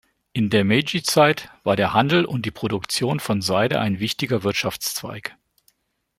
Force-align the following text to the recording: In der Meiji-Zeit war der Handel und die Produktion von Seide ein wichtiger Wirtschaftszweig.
In 0.33 0.49
der 0.49 0.65
Meiji-Zeit 0.65 1.51
war 1.63 1.75
der 1.75 1.93
Handel 1.93 2.25
und 2.25 2.47
die 2.47 2.49
Produktion 2.49 3.19
von 3.19 3.39
Seide 3.43 3.79
ein 3.79 3.99
wichtiger 3.99 4.41
Wirtschaftszweig. 4.41 5.35